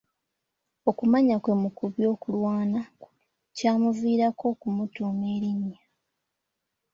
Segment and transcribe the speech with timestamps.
[0.89, 2.81] Okumanya kwe mu by'okulwana
[3.55, 5.79] kyamuviiramu okumutuuma erinnya.